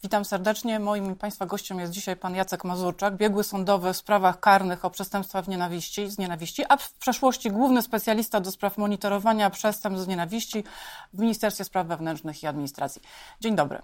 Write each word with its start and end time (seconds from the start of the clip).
Witam 0.00 0.24
serdecznie. 0.24 0.80
Moim 0.80 1.16
Państwa 1.16 1.46
gościem 1.46 1.80
jest 1.80 1.92
dzisiaj 1.92 2.16
pan 2.16 2.34
Jacek 2.34 2.64
Mazurczak, 2.64 3.16
biegły 3.16 3.44
sądowy 3.44 3.92
w 3.92 3.96
sprawach 3.96 4.40
karnych 4.40 4.84
o 4.84 4.90
przestępstwa 4.90 5.42
w 5.42 5.48
nienawiści, 5.48 6.10
z 6.10 6.18
nienawiści, 6.18 6.64
a 6.68 6.76
w 6.76 6.92
przeszłości 6.92 7.50
główny 7.50 7.82
specjalista 7.82 8.40
do 8.40 8.50
spraw 8.50 8.78
monitorowania 8.78 9.50
przestępstw 9.50 10.04
z 10.04 10.08
nienawiści 10.08 10.64
w 11.12 11.18
Ministerstwie 11.18 11.64
Spraw 11.64 11.86
Wewnętrznych 11.86 12.42
i 12.42 12.46
Administracji. 12.46 13.02
Dzień 13.40 13.56
dobry. 13.56 13.82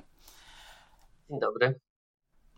Dzień 1.30 1.40
dobry. 1.40 1.80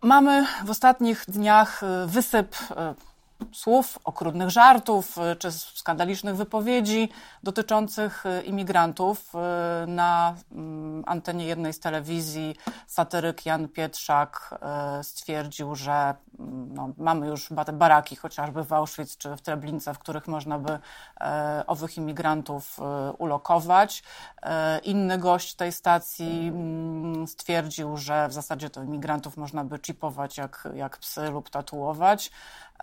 Mamy 0.02 0.46
w 0.64 0.70
ostatnich 0.70 1.24
dniach 1.28 1.82
y, 1.82 2.06
wysyp 2.06 2.54
y, 2.54 3.09
słów, 3.52 3.98
okrutnych 4.04 4.50
żartów 4.50 5.18
y, 5.18 5.36
czy 5.36 5.52
skandalicznych 5.52 6.36
wypowiedzi 6.36 7.08
dotyczących 7.42 8.26
y, 8.26 8.42
imigrantów. 8.42 9.32
Y, 9.34 9.86
na 9.86 10.34
mm, 10.52 11.02
antenie 11.06 11.46
jednej 11.46 11.72
z 11.72 11.80
telewizji 11.80 12.56
satyryk 12.86 13.46
Jan 13.46 13.68
Pietrzak 13.68 14.60
stwierdził, 15.02 15.74
że 15.74 16.14
no, 16.50 16.90
mamy 16.98 17.26
już 17.26 17.48
baraki 17.72 18.16
chociażby 18.16 18.64
w 18.64 18.72
Auschwitz 18.72 19.16
czy 19.16 19.36
w 19.36 19.40
Treblince, 19.40 19.94
w 19.94 19.98
których 19.98 20.28
można 20.28 20.58
by 20.58 20.78
e, 21.20 21.64
owych 21.66 21.96
imigrantów 21.96 22.80
ulokować. 23.18 24.02
E, 24.42 24.78
inny 24.78 25.18
gość 25.18 25.54
tej 25.54 25.72
stacji 25.72 26.48
mm, 26.48 27.26
stwierdził, 27.26 27.96
że 27.96 28.28
w 28.28 28.32
zasadzie 28.32 28.70
to 28.70 28.82
imigrantów 28.82 29.36
można 29.36 29.64
by 29.64 29.78
chipować 29.86 30.36
jak, 30.36 30.68
jak 30.74 30.98
psy 30.98 31.30
lub 31.30 31.50
tatuować. 31.50 32.30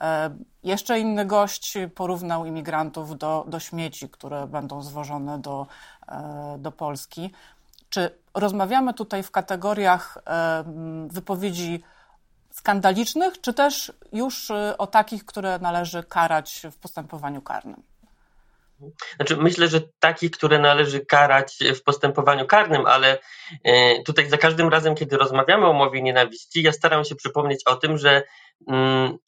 E, 0.02 0.30
jeszcze 0.64 1.00
inny 1.00 1.26
gość 1.26 1.78
porównał 1.96 2.46
imigrantów 2.46 3.18
do, 3.18 3.46
do 3.48 3.60
śmieci, 3.60 4.10
które 4.10 4.48
będą 4.48 4.82
zwożone 4.82 5.40
do, 5.40 5.68
e, 6.08 6.56
do 6.60 6.72
Polski. 6.72 7.32
Czy 7.90 8.12
rozmawiamy 8.34 8.94
tutaj 8.94 9.24
w 9.24 9.32
kategoriach 9.32 10.18
e, 10.28 10.64
wypowiedzi 11.08 11.84
skandalicznych, 12.58 13.42
czy 13.42 13.54
też 13.54 13.92
już 14.14 14.52
o 14.78 14.88
takich, 14.88 15.26
które 15.26 15.60
należy 15.60 16.04
karać 16.04 16.62
w 16.72 16.78
postępowaniu 16.78 17.42
karnym? 17.42 17.84
Znaczy, 19.16 19.38
myślę, 19.38 19.68
że 19.68 19.82
takich, 20.00 20.32
które 20.32 20.60
należy 20.60 21.06
karać 21.06 21.58
w 21.76 21.84
postępowaniu 21.84 22.48
karnym, 22.48 22.86
ale 22.86 23.18
tutaj 24.06 24.30
za 24.30 24.38
każdym 24.38 24.70
razem, 24.70 24.96
kiedy 24.96 25.18
rozmawiamy 25.18 25.66
o 25.66 25.74
mowie 25.74 26.02
nienawiści, 26.02 26.64
ja 26.64 26.72
staram 26.72 27.04
się 27.04 27.16
przypomnieć 27.16 27.64
o 27.66 27.76
tym, 27.76 27.98
że 27.98 28.24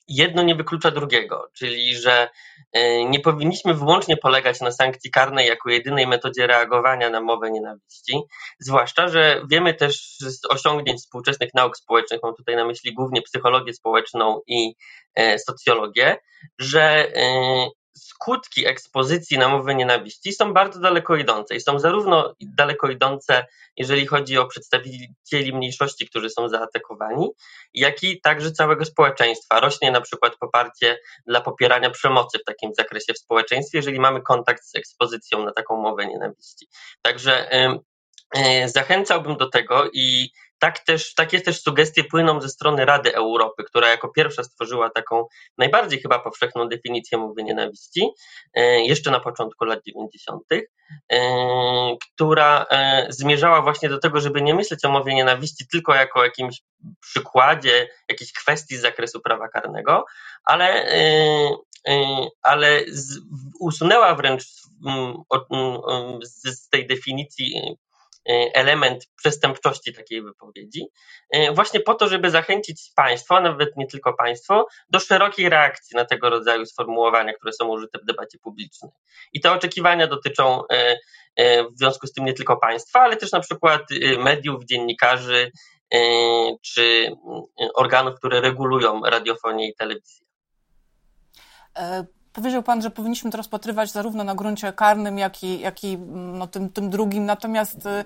jedno 0.07 0.43
nie 0.43 0.55
wyklucza 0.55 0.91
drugiego, 0.91 1.49
czyli 1.53 1.95
że 1.95 2.29
e, 2.71 3.05
nie 3.05 3.19
powinniśmy 3.19 3.73
wyłącznie 3.73 4.17
polegać 4.17 4.61
na 4.61 4.71
sankcji 4.71 5.11
karnej 5.11 5.47
jako 5.47 5.69
jedynej 5.69 6.07
metodzie 6.07 6.47
reagowania 6.47 7.09
na 7.09 7.21
mowę 7.21 7.51
nienawiści, 7.51 8.21
zwłaszcza, 8.59 9.07
że 9.07 9.41
wiemy 9.51 9.73
też 9.73 10.17
z 10.19 10.45
osiągnięć 10.49 10.99
współczesnych 10.99 11.49
nauk 11.53 11.77
społecznych, 11.77 12.19
mam 12.23 12.35
tutaj 12.35 12.55
na 12.55 12.65
myśli 12.65 12.93
głównie 12.93 13.21
psychologię 13.21 13.73
społeczną 13.73 14.41
i 14.47 14.75
e, 15.15 15.39
socjologię, 15.39 16.17
że 16.59 17.15
e, 17.15 17.69
skutki 17.97 18.67
ekspozycji 18.67 19.37
na 19.37 19.47
mowę 19.47 19.75
nienawiści 19.75 20.33
są 20.33 20.53
bardzo 20.53 20.79
daleko 20.79 21.15
idące 21.15 21.55
i 21.55 21.61
są 21.61 21.79
zarówno 21.79 22.35
daleko 22.41 22.89
idące, 22.89 23.45
jeżeli 23.77 24.07
chodzi 24.07 24.37
o 24.37 24.45
przedstawicieli 24.45 25.53
mniejszości, 25.53 26.09
którzy 26.09 26.29
są 26.29 26.49
zaatakowani, 26.49 27.29
jak 27.73 28.03
i 28.03 28.21
także 28.21 28.51
całego 28.51 28.85
społeczeństwa. 28.85 29.59
Rośnie 29.59 29.91
na 29.91 30.01
przykład 30.01 30.35
poparcie 30.39 30.99
dla 31.27 31.41
popierania 31.41 31.89
przemocy 31.89 32.39
w 32.39 32.43
takim 32.43 32.73
zakresie 32.73 33.13
w 33.13 33.19
społeczeństwie, 33.19 33.77
jeżeli 33.77 33.99
mamy 33.99 34.21
kontakt 34.21 34.63
z 34.63 34.75
ekspozycją 34.75 35.45
na 35.45 35.51
taką 35.51 35.81
mowę 35.81 36.07
nienawiści. 36.07 36.67
Także 37.01 37.49
yy, 38.35 38.69
zachęcałbym 38.69 39.37
do 39.37 39.49
tego 39.49 39.89
i 39.93 40.29
tak 40.59 40.79
też, 40.79 41.13
takie 41.13 41.41
też 41.41 41.61
sugestie 41.61 42.03
płyną 42.03 42.41
ze 42.41 42.49
strony 42.49 42.85
Rady 42.85 43.15
Europy, 43.15 43.63
która 43.63 43.89
jako 43.89 44.09
pierwsza 44.09 44.43
stworzyła 44.43 44.89
taką 44.89 45.25
najbardziej 45.57 46.01
chyba 46.01 46.19
powszechną 46.19 46.67
definicję 46.67 47.17
mowy 47.17 47.43
nienawiści, 47.43 48.09
e, 48.53 48.81
jeszcze 48.81 49.11
na 49.11 49.19
początku 49.19 49.65
lat 49.65 49.79
90., 49.85 50.43
e, 50.51 51.17
która 52.15 52.65
e, 52.71 53.05
zmierzała 53.09 53.61
właśnie 53.61 53.89
do 53.89 53.99
tego, 53.99 54.21
żeby 54.21 54.41
nie 54.41 54.55
myśleć 54.55 54.85
o 54.85 54.89
mowie 54.89 55.15
nienawiści 55.15 55.67
tylko 55.71 55.95
jako 55.95 56.23
jakimś 56.23 56.61
przykładzie 57.01 57.87
jakiejś 58.09 58.33
kwestii 58.33 58.77
z 58.77 58.81
zakresu 58.81 59.21
prawa 59.21 59.47
karnego, 59.47 60.05
ale, 60.43 60.87
ale 62.41 62.81
usunęła 63.59 64.15
wręcz 64.15 64.43
z 66.21 66.69
tej 66.69 66.87
definicji 66.87 67.77
element 68.53 69.07
przestępczości 69.15 69.93
takiej 69.93 70.21
wypowiedzi, 70.21 70.87
e, 71.31 71.51
właśnie 71.51 71.79
po 71.79 71.93
to, 71.93 72.07
żeby 72.07 72.31
zachęcić 72.31 72.91
państwo, 72.95 73.41
nawet 73.41 73.77
nie 73.77 73.87
tylko 73.87 74.13
państwo, 74.13 74.67
do 74.89 74.99
szerokiej 74.99 75.49
reakcji 75.49 75.95
na 75.95 76.05
tego 76.05 76.29
rodzaju 76.29 76.65
sformułowania, 76.65 77.33
które 77.33 77.53
są 77.53 77.67
użyte 77.67 77.99
w 77.99 78.05
debacie 78.05 78.37
publicznej. 78.39 78.91
I 79.33 79.41
te 79.41 79.51
oczekiwania 79.51 80.07
dotyczą 80.07 80.61
e, 80.67 80.97
w 81.63 81.77
związku 81.77 82.07
z 82.07 82.13
tym 82.13 82.25
nie 82.25 82.33
tylko 82.33 82.57
państwa, 82.57 82.99
ale 82.99 83.17
też 83.17 83.31
na 83.31 83.39
przykład 83.39 83.81
mediów, 84.17 84.65
dziennikarzy 84.65 85.51
czy 86.61 87.11
organów, 87.75 88.15
które 88.15 88.41
regulują 88.41 89.01
radiofonię 89.05 89.69
i 89.69 89.75
telewizję. 89.75 90.27
Powiedział 92.33 92.63
Pan, 92.63 92.81
że 92.81 92.91
powinniśmy 92.91 93.31
to 93.31 93.37
rozpatrywać 93.37 93.91
zarówno 93.91 94.23
na 94.23 94.35
gruncie 94.35 94.73
karnym, 94.73 95.17
jak 95.17 95.43
i, 95.43 95.59
jak 95.59 95.83
i 95.83 95.97
no, 96.07 96.47
tym, 96.47 96.69
tym 96.69 96.89
drugim. 96.89 97.25
Natomiast 97.25 97.85
y, 97.85 98.03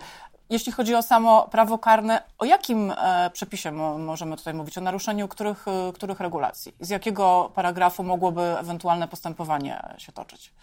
jeśli 0.50 0.72
chodzi 0.72 0.96
o 0.96 1.02
samo 1.02 1.48
prawo 1.48 1.78
karne, 1.78 2.24
o 2.38 2.46
jakim 2.46 2.92
e, 2.92 3.30
przepisie 3.34 3.72
możemy 3.72 4.38
tutaj 4.38 4.54
mówić? 4.54 4.78
O 4.78 4.82
naruszeniu 4.82 5.28
których, 5.28 5.66
y, 5.90 5.94
których 5.94 6.20
regulacji? 6.20 6.76
Z 6.80 6.90
jakiego 6.90 7.52
paragrafu 7.56 8.04
mogłoby 8.04 8.42
ewentualne 8.42 9.08
postępowanie 9.08 9.82
się 9.98 10.12
toczyć? 10.12 10.54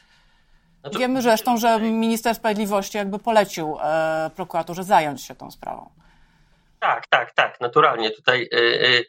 Znaczy, 0.81 0.99
Wiemy 0.99 1.23
zresztą, 1.23 1.57
że 1.57 1.81
minister 1.81 2.35
sprawiedliwości 2.35 2.99
jakby 2.99 3.19
polecił 3.19 3.77
e, 3.83 4.31
prokuraturze 4.35 4.85
zająć 4.85 5.23
się 5.23 5.35
tą 5.35 5.51
sprawą. 5.51 5.91
Tak, 6.81 7.07
tak, 7.07 7.35
tak, 7.35 7.61
naturalnie. 7.61 8.11
Tutaj, 8.11 8.49
y, 8.55 8.57
y, 8.57 9.05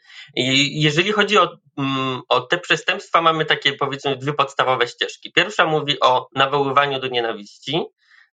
jeżeli 0.72 1.12
chodzi 1.12 1.38
o, 1.38 1.58
mm, 1.78 2.22
o 2.30 2.42
te 2.42 2.58
przestępstwa, 2.58 3.22
mamy 3.22 3.46
takie 3.46 3.74
powiedzmy 3.74 4.16
dwie 4.16 4.34
podstawowe 4.34 4.88
ścieżki. 4.88 5.32
Pierwsza 5.32 5.66
mówi 5.66 6.00
o 6.00 6.28
nawoływaniu 6.36 7.00
do 7.00 7.08
nienawiści. 7.08 7.86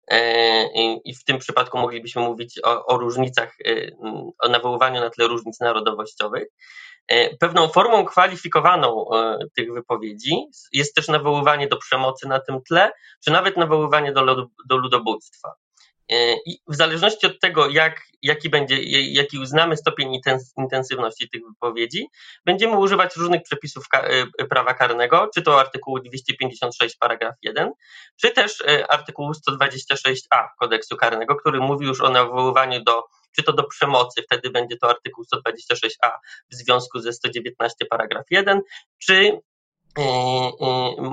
E, 0.07 0.63
I 1.05 1.15
w 1.15 1.23
tym 1.23 1.37
przypadku 1.37 1.77
moglibyśmy 1.77 2.21
mówić 2.21 2.59
o, 2.63 2.85
o 2.85 2.97
różnicach, 2.97 3.55
y, 3.67 3.95
o 4.39 4.49
nawoływaniu 4.49 5.01
na 5.01 5.09
tle 5.09 5.27
różnic 5.27 5.59
narodowościowych. 5.59 6.47
Pewną 7.39 7.67
formą 7.67 8.05
kwalifikowaną 8.05 9.05
tych 9.55 9.73
wypowiedzi 9.73 10.35
jest 10.71 10.95
też 10.95 11.07
nawoływanie 11.07 11.67
do 11.67 11.77
przemocy 11.77 12.27
na 12.27 12.39
tym 12.39 12.61
tle, 12.61 12.91
czy 13.23 13.31
nawet 13.31 13.57
nawoływanie 13.57 14.11
do, 14.11 14.47
do 14.69 14.77
ludobójstwa. 14.77 15.53
E, 16.09 16.33
I 16.45 16.59
w 16.67 16.75
zależności 16.75 17.27
od 17.27 17.39
tego, 17.39 17.69
jak, 17.69 18.01
jaki 18.21 18.49
będzie, 18.49 18.83
jaki 19.13 19.39
uznamy 19.39 19.77
stopień 19.77 20.19
intensywności 20.57 21.29
tych 21.29 21.41
wypowiedzi, 21.49 22.07
będziemy 22.45 22.77
używać 22.77 23.15
różnych 23.15 23.43
przepisów 23.43 23.85
e, 23.93 24.45
prawa 24.45 24.73
karnego, 24.73 25.29
czy 25.35 25.41
to 25.41 25.59
artykułu 25.59 25.99
256 25.99 26.97
paragraf 26.97 27.35
1, 27.41 27.71
czy 28.21 28.31
też 28.31 28.61
e, 28.61 28.91
artykułu 28.91 29.31
126a 29.31 30.47
kodeksu 30.59 30.97
karnego, 30.97 31.35
który 31.35 31.59
mówi 31.59 31.85
już 31.85 32.01
o 32.01 32.09
nawoływaniu 32.09 32.83
do 32.83 33.03
czy 33.35 33.43
to 33.43 33.53
do 33.53 33.63
przemocy, 33.63 34.21
wtedy 34.23 34.49
będzie 34.49 34.77
to 34.77 34.89
artykuł 34.89 35.25
126a 35.35 36.11
w 36.51 36.55
związku 36.55 36.99
ze 36.99 37.13
119 37.13 37.85
paragraf 37.85 38.25
1, 38.31 38.61
czy 38.97 39.31
E, 39.31 39.31
e, 39.31 39.58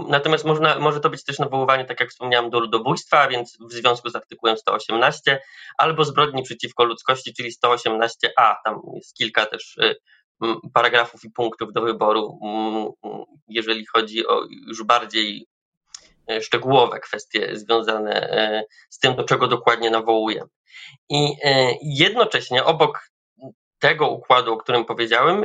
natomiast 0.09 0.45
można, 0.45 0.79
może 0.79 1.01
to 1.01 1.11
być 1.11 1.25
też 1.25 1.39
nawoływanie, 1.39 1.85
tak 1.85 2.01
jak 2.01 2.11
wspomniałem, 2.11 2.51
do 2.51 2.61
ludobójstwa, 2.61 3.29
więc 3.29 3.59
w 3.61 3.73
związku 3.73 4.11
z 4.11 4.17
artykułem 4.17 4.57
118, 4.57 5.41
albo 5.79 6.05
zbrodni 6.05 6.43
przeciwko 6.43 6.85
ludzkości, 6.85 7.35
czyli 7.35 7.51
118a. 7.65 8.55
Tam 8.65 8.81
jest 8.95 9.15
kilka 9.15 9.47
też 9.47 9.79
e, 9.79 9.95
paragrafów 10.75 11.25
i 11.25 11.31
punktów 11.31 11.73
do 11.73 11.83
wyboru, 11.83 12.39
jeżeli 13.49 13.87
chodzi 13.87 14.27
o 14.27 14.45
już 14.67 14.83
bardziej 14.83 15.47
szczegółowe 16.41 17.01
kwestie 17.01 17.51
związane 17.53 18.29
z 18.91 18.99
tym, 18.99 19.17
do 19.17 19.25
czego 19.25 19.49
dokładnie 19.49 19.91
nawołujemy. 19.91 20.49
I 21.09 21.33
jednocześnie 21.83 22.65
obok 22.65 23.01
tego 23.79 24.09
układu, 24.09 24.53
o 24.53 24.57
którym 24.57 24.85
powiedziałem, 24.85 25.45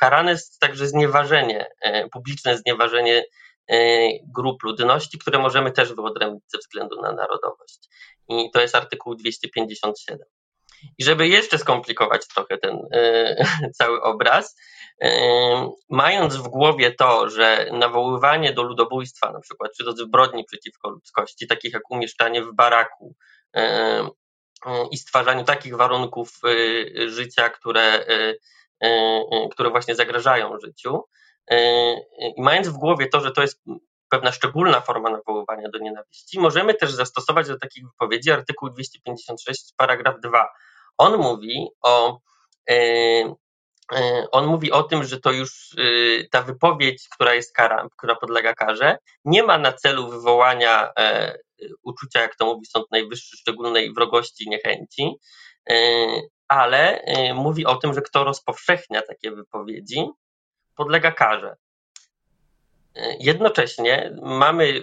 karane 0.00 0.30
jest 0.30 0.60
także 0.60 0.86
znieważenie, 0.86 1.66
e, 1.80 2.08
publiczne 2.08 2.58
znieważenie 2.58 3.24
e, 3.68 3.76
grup 4.34 4.62
ludności, 4.62 5.18
które 5.18 5.38
możemy 5.38 5.72
też 5.72 5.92
wyodrębnić 5.92 6.44
ze 6.46 6.58
względu 6.58 7.02
na 7.02 7.12
narodowość. 7.12 7.88
I 8.28 8.50
to 8.50 8.60
jest 8.60 8.74
artykuł 8.74 9.14
257. 9.14 10.18
I 10.98 11.04
żeby 11.04 11.28
jeszcze 11.28 11.58
skomplikować 11.58 12.28
trochę 12.34 12.58
ten 12.58 12.78
e, 12.92 13.36
cały 13.78 14.02
obraz, 14.02 14.56
mając 15.90 16.36
w 16.36 16.48
głowie 16.48 16.94
to, 16.94 17.28
że 17.28 17.66
nawoływanie 17.72 18.52
do 18.52 18.62
ludobójstwa, 18.62 19.32
na 19.32 19.40
przykład, 19.40 19.72
czy 19.76 19.84
do 19.84 19.92
zbrodni 19.92 20.44
przeciwko 20.44 20.90
ludzkości, 20.90 21.46
takich 21.46 21.72
jak 21.72 21.90
umieszczanie 21.90 22.42
w 22.42 22.54
baraku, 22.54 23.14
i 24.90 24.98
stwarzaniu 24.98 25.44
takich 25.44 25.76
warunków 25.76 26.40
życia, 27.06 27.50
które, 27.50 28.04
które 29.50 29.70
właśnie 29.70 29.94
zagrażają 29.94 30.58
życiu. 30.58 31.02
I 32.36 32.42
mając 32.42 32.68
w 32.68 32.76
głowie 32.76 33.06
to, 33.06 33.20
że 33.20 33.30
to 33.30 33.42
jest 33.42 33.62
pewna 34.10 34.32
szczególna 34.32 34.80
forma 34.80 35.10
nawoływania 35.10 35.68
do 35.68 35.78
nienawiści, 35.78 36.40
możemy 36.40 36.74
też 36.74 36.92
zastosować 36.92 37.48
do 37.48 37.58
takich 37.58 37.84
wypowiedzi 37.84 38.30
artykuł 38.30 38.70
256, 38.70 39.72
paragraf 39.76 40.20
2. 40.20 40.48
On 40.98 41.16
mówi 41.16 41.68
o 41.82 42.20
on 44.32 44.46
mówi 44.46 44.72
o 44.72 44.82
tym, 44.82 45.04
że 45.04 45.20
to 45.20 45.32
już 45.32 45.76
ta 46.30 46.42
wypowiedź, 46.42 47.08
która 47.08 47.34
jest 47.34 47.54
kara, 47.54 47.88
która 47.96 48.14
podlega 48.14 48.54
karze, 48.54 48.98
nie 49.24 49.42
ma 49.42 49.58
na 49.58 49.72
celu 49.72 50.08
wywołania 50.08 50.92
e, 50.98 51.38
uczucia, 51.82 52.20
jak 52.20 52.36
to 52.36 52.46
mówi 52.46 52.66
Sąd 52.66 52.90
Najwyższy, 52.90 53.36
szczególnej 53.36 53.94
wrogości, 53.94 54.48
niechęci, 54.48 55.14
e, 55.70 55.76
ale 56.48 57.00
e, 57.00 57.34
mówi 57.34 57.66
o 57.66 57.76
tym, 57.76 57.94
że 57.94 58.02
kto 58.02 58.24
rozpowszechnia 58.24 59.02
takie 59.02 59.30
wypowiedzi, 59.30 60.06
podlega 60.76 61.12
karze. 61.12 61.56
Jednocześnie 63.20 64.16
mamy 64.22 64.82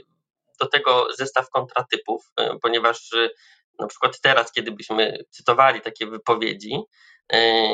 do 0.59 0.67
tego 0.67 1.07
zestaw 1.17 1.49
kontratypów, 1.49 2.31
ponieważ 2.61 3.09
na 3.79 3.87
przykład 3.87 4.21
teraz, 4.21 4.51
kiedy 4.51 4.71
byśmy 4.71 5.23
cytowali 5.29 5.81
takie 5.81 6.07
wypowiedzi, 6.07 6.77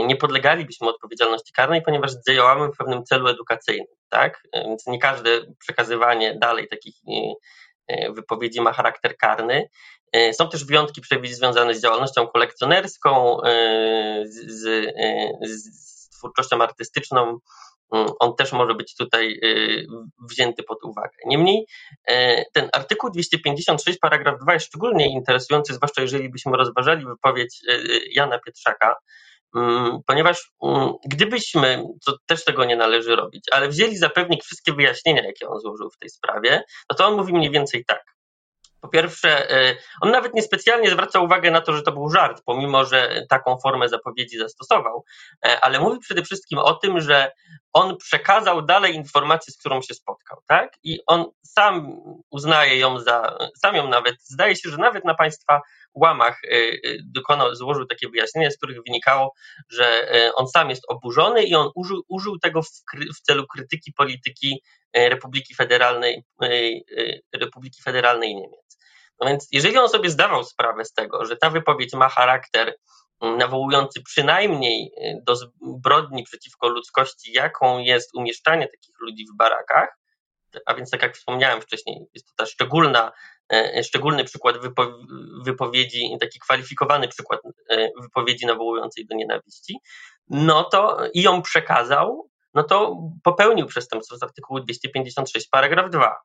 nie 0.05 0.15
podlegalibyśmy 0.15 0.89
odpowiedzialności 0.89 1.53
karnej, 1.53 1.81
ponieważ 1.81 2.11
działamy 2.27 2.67
w 2.67 2.77
pewnym 2.77 3.03
celu 3.03 3.27
edukacyjnym, 3.27 3.87
tak? 4.09 4.43
Więc 4.53 4.87
nie 4.87 4.99
każde 4.99 5.29
przekazywanie 5.59 6.37
dalej 6.39 6.67
takich 6.67 6.95
wypowiedzi 8.15 8.61
ma 8.61 8.73
charakter 8.73 9.17
karny. 9.17 9.69
Są 10.31 10.49
też 10.49 10.65
wyjątki 10.65 11.01
przepisy 11.01 11.35
związane 11.35 11.75
z 11.75 11.81
działalnością 11.81 12.27
kolekcjonerską, 12.27 13.37
z, 14.25 14.51
z, 14.51 14.85
z 15.41 16.09
twórczością 16.09 16.61
artystyczną, 16.61 17.39
Mm, 17.93 18.07
on 18.19 18.35
też 18.35 18.51
może 18.51 18.75
być 18.75 18.95
tutaj 18.95 19.39
wzięty 20.29 20.63
pod 20.63 20.83
uwagę. 20.83 21.15
Niemniej 21.25 21.65
e, 22.07 22.45
ten 22.53 22.69
artykuł 22.73 23.09
256 23.09 23.99
paragraf 23.99 24.39
2 24.41 24.53
jest 24.53 24.65
szczególnie 24.65 25.13
interesujący, 25.13 25.73
zwłaszcza 25.73 26.01
jeżeli 26.01 26.29
byśmy 26.29 26.57
rozważali 26.57 27.05
wypowiedź 27.05 27.61
e, 27.69 27.77
Jana 28.11 28.39
Pietrzaka, 28.39 28.95
ponieważ 30.07 30.51
mm, 30.63 30.93
gdybyśmy, 31.05 31.83
co 32.01 32.13
też 32.25 32.43
tego 32.43 32.65
nie 32.65 32.75
należy 32.75 33.15
robić, 33.15 33.43
ale 33.51 33.69
wzięli 33.69 33.97
za 33.97 34.09
pewnik 34.09 34.43
wszystkie 34.43 34.73
wyjaśnienia, 34.73 35.23
jakie 35.23 35.47
on 35.47 35.59
złożył 35.59 35.89
w 35.89 35.97
tej 35.97 36.09
sprawie, 36.09 36.63
no 36.89 36.95
to 36.95 37.07
on 37.07 37.15
mówi 37.15 37.33
mniej 37.33 37.51
więcej 37.51 37.85
tak. 37.85 38.03
Po 38.81 38.87
pierwsze, 38.87 39.51
e, 39.51 39.75
on 40.01 40.11
nawet 40.11 40.33
niespecjalnie 40.33 40.91
zwraca 40.91 41.19
uwagę 41.19 41.51
na 41.51 41.61
to, 41.61 41.73
że 41.73 41.81
to 41.81 41.91
był 41.91 42.09
żart, 42.09 42.41
pomimo 42.45 42.85
że 42.85 43.25
taką 43.29 43.57
formę 43.63 43.89
zapowiedzi 43.89 44.37
zastosował, 44.37 45.03
e, 45.45 45.59
ale 45.61 45.79
mówi 45.79 45.99
przede 45.99 46.23
wszystkim 46.23 46.59
o 46.59 46.73
tym, 46.73 47.01
że 47.01 47.31
on 47.73 47.97
przekazał 47.97 48.61
dalej 48.61 48.95
informację, 48.95 49.53
z 49.53 49.57
którą 49.57 49.81
się 49.81 49.93
spotkał, 49.93 50.41
tak? 50.47 50.73
I 50.83 50.99
on 51.07 51.25
sam 51.43 52.01
uznaje 52.29 52.77
ją 52.77 52.99
za, 52.99 53.37
sam 53.61 53.75
ją 53.75 53.87
nawet, 53.87 54.15
zdaje 54.23 54.55
się, 54.55 54.69
że 54.69 54.77
nawet 54.77 55.05
na 55.05 55.13
państwa 55.13 55.61
łamach 55.93 56.41
e, 56.43 56.57
dokonał, 57.03 57.55
złożył 57.55 57.85
takie 57.85 58.09
wyjaśnienia, 58.09 58.51
z 58.51 58.57
których 58.57 58.77
wynikało, 58.87 59.33
że 59.69 60.11
on 60.35 60.47
sam 60.47 60.69
jest 60.69 60.83
oburzony 60.87 61.43
i 61.43 61.55
on 61.55 61.69
użył, 61.75 62.03
użył 62.07 62.39
tego 62.39 62.61
w, 62.61 62.69
w 63.17 63.21
celu 63.21 63.47
krytyki 63.47 63.93
polityki 63.93 64.61
Republiki 64.93 65.55
Federalnej, 65.55 66.23
Republiki 67.33 67.81
Federalnej 67.83 68.35
Niemiec. 68.35 68.79
No 69.19 69.27
więc 69.27 69.47
jeżeli 69.51 69.77
on 69.77 69.89
sobie 69.89 70.09
zdawał 70.09 70.43
sprawę 70.43 70.85
z 70.85 70.93
tego, 70.93 71.25
że 71.25 71.37
ta 71.37 71.49
wypowiedź 71.49 71.93
ma 71.93 72.09
charakter 72.09 72.75
nawołujący 73.21 74.03
przynajmniej 74.03 74.91
y, 74.97 75.21
do 75.23 75.35
zbrodni 75.35 76.23
przeciwko 76.23 76.69
ludzkości, 76.69 77.31
jaką 77.33 77.79
jest 77.79 78.15
umieszczanie 78.15 78.67
takich 78.67 78.95
ludzi 78.99 79.25
w 79.33 79.37
barakach, 79.37 79.99
a 80.65 80.73
więc 80.73 80.89
tak 80.89 81.01
jak 81.01 81.17
wspomniałem 81.17 81.61
wcześniej, 81.61 82.07
jest 82.13 82.27
to 82.27 82.33
ta 82.37 82.45
szczególna, 82.45 83.11
e, 83.53 83.83
szczególny 83.83 84.23
przykład 84.23 84.55
wypowiedzi, 85.45 86.17
taki 86.19 86.39
kwalifikowany 86.39 87.07
przykład 87.07 87.39
e, 87.69 87.89
wypowiedzi 88.01 88.45
nawołującej 88.45 89.05
do 89.05 89.15
nienawiści, 89.15 89.79
no 90.29 90.63
to 90.63 90.97
i 91.13 91.21
ją 91.21 91.41
przekazał, 91.41 92.29
no 92.53 92.63
to 92.63 92.97
popełnił 93.23 93.65
przestępstwo 93.65 94.17
z 94.17 94.23
artykułu 94.23 94.59
256 94.59 95.49
paragraf 95.49 95.89
2. 95.89 96.15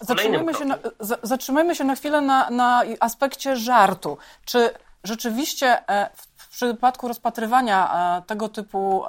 Zatrzymajmy 0.00 0.54
się, 0.54 0.64
na, 0.64 0.78
zatrzymajmy 1.22 1.74
się 1.74 1.84
na 1.84 1.96
chwilę 1.96 2.20
na, 2.20 2.50
na 2.50 2.82
aspekcie 3.00 3.56
żartu. 3.56 4.18
Czy 4.44 4.70
rzeczywiście 5.04 5.88
e, 5.88 6.10
w 6.36 6.48
przypadku 6.48 7.08
rozpatrywania 7.08 7.90
e, 8.18 8.22
tego 8.22 8.48
typu, 8.48 9.04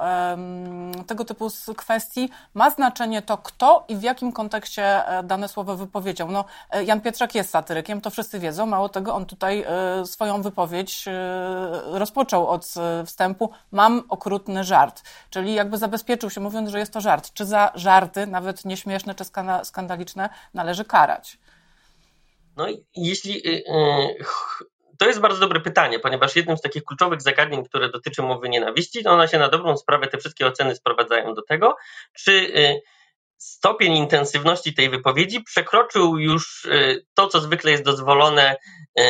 tego 1.06 1.24
typu 1.24 1.48
kwestii 1.76 2.30
ma 2.54 2.70
znaczenie 2.70 3.22
to, 3.22 3.38
kto 3.38 3.84
i 3.88 3.96
w 3.96 4.02
jakim 4.02 4.32
kontekście 4.32 5.08
e, 5.08 5.22
dane 5.22 5.48
słowo 5.48 5.76
wypowiedział. 5.76 6.30
No, 6.30 6.44
Jan 6.84 7.00
Pietrzak 7.00 7.34
jest 7.34 7.50
satyrykiem, 7.50 8.00
to 8.00 8.10
wszyscy 8.10 8.38
wiedzą. 8.38 8.66
Mało 8.66 8.88
tego, 8.88 9.14
on 9.14 9.26
tutaj 9.26 9.64
swoją 10.04 10.42
wypowiedź 10.42 11.04
rozpoczął 11.84 12.48
od 12.48 12.74
wstępu. 13.06 13.50
Mam 13.72 14.02
okrutny 14.08 14.64
żart. 14.64 15.02
Czyli 15.30 15.54
jakby 15.54 15.78
zabezpieczył 15.78 16.30
się, 16.30 16.40
mówiąc, 16.40 16.70
że 16.70 16.78
jest 16.78 16.92
to 16.92 17.00
żart. 17.00 17.32
Czy 17.32 17.44
za 17.44 17.72
żarty, 17.74 18.26
nawet 18.26 18.64
nieśmieszne 18.64 19.14
czy 19.14 19.24
skandaliczne, 19.62 20.28
należy 20.54 20.84
karać? 20.84 21.38
No 22.56 22.66
jeśli 22.96 23.48
y, 23.48 23.50
y, 23.50 24.24
to 24.98 25.06
jest 25.06 25.20
bardzo 25.20 25.40
dobre 25.40 25.60
pytanie, 25.60 25.98
ponieważ 25.98 26.36
jednym 26.36 26.56
z 26.56 26.60
takich 26.60 26.84
kluczowych 26.84 27.22
zagadnień, 27.22 27.64
które 27.64 27.88
dotyczy 27.88 28.22
mowy 28.22 28.48
nienawiści, 28.48 29.04
to 29.04 29.10
ona 29.10 29.28
się 29.28 29.38
na 29.38 29.48
dobrą 29.48 29.76
sprawę, 29.76 30.06
te 30.06 30.18
wszystkie 30.18 30.46
oceny 30.46 30.74
sprowadzają 30.74 31.34
do 31.34 31.42
tego, 31.42 31.76
czy 32.14 32.32
y, 32.32 32.80
stopień 33.38 33.96
intensywności 33.96 34.74
tej 34.74 34.90
wypowiedzi 34.90 35.42
przekroczył 35.42 36.18
już 36.18 36.64
y, 36.64 37.06
to, 37.14 37.28
co 37.28 37.40
zwykle 37.40 37.70
jest 37.70 37.84
dozwolone 37.84 38.56
y, 38.98 39.02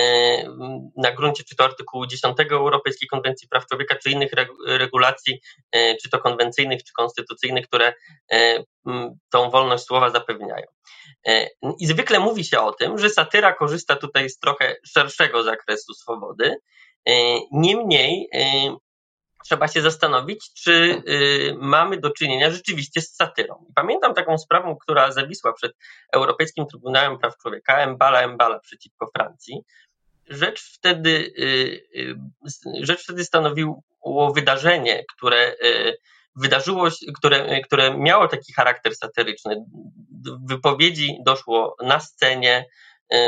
na 0.96 1.12
gruncie 1.12 1.44
czy 1.44 1.56
to 1.56 1.64
artykułu 1.64 2.06
10 2.06 2.37
Europejskiej 2.50 3.08
Konwencji 3.08 3.49
Praw 3.49 3.67
Człowieka, 3.67 3.96
czy 4.02 4.11
innych 4.11 4.32
regulacji, 4.67 5.40
czy 6.02 6.11
to 6.11 6.19
konwencyjnych, 6.19 6.84
czy 6.84 6.93
konstytucyjnych, 6.93 7.67
które 7.67 7.94
tą 9.31 9.50
wolność 9.50 9.84
słowa 9.84 10.11
zapewniają. 10.11 10.67
I 11.81 11.87
zwykle 11.87 12.20
mówi 12.20 12.44
się 12.44 12.61
o 12.61 12.72
tym, 12.72 12.99
że 12.99 13.11
satyra 13.11 13.52
korzysta 13.55 13.96
tutaj 13.96 14.31
z 14.31 14.38
trochę 14.38 14.76
szerszego 14.87 15.43
zakresu 15.43 15.94
swobody. 15.94 16.56
Niemniej 17.52 18.29
trzeba 19.46 19.69
się 19.69 19.82
zastanowić, 19.82 20.52
czy 20.54 21.02
y, 21.08 21.55
mamy 21.58 22.00
do 22.00 22.10
czynienia 22.10 22.50
rzeczywiście 22.50 23.00
z 23.00 23.15
satyrą. 23.15 23.67
I 23.70 23.72
pamiętam 23.74 24.15
taką 24.15 24.38
sprawę, 24.38 24.76
która 24.82 25.12
zawisła 25.12 25.53
przed 25.53 25.72
Europejskim 26.12 26.67
Trybunałem 26.67 27.19
Praw 27.19 27.36
Człowieka, 27.38 27.79
Embala 27.79 28.20
Embala 28.20 28.58
przeciwko 28.58 29.10
Francji. 29.17 29.62
Rzecz 30.29 30.74
wtedy, 30.74 31.10
y, 31.38 31.98
y, 32.00 32.86
rzecz 32.86 33.03
wtedy 33.03 33.24
stanowiło 33.24 34.32
wydarzenie, 34.34 35.05
które 35.17 35.56
wydarzyło 36.36 36.91
się, 36.91 37.06
które, 37.17 37.60
które 37.60 37.98
miało 37.98 38.29
taki 38.29 38.53
charakter 38.53 38.94
satyryczny. 38.94 39.65
W 40.24 40.48
wypowiedzi 40.48 41.19
doszło 41.24 41.76
na 41.82 42.00
scenie 42.00 42.67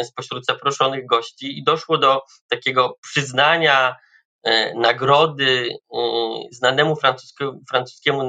spośród 0.04 0.46
zaproszonych 0.46 1.06
gości 1.06 1.58
i 1.58 1.64
doszło 1.64 1.98
do 1.98 2.22
takiego 2.48 2.98
przyznania 3.02 3.96
nagrody 4.75 5.68
e, 5.71 5.99
znanemu 6.50 6.97
francuskiemu 7.68 8.26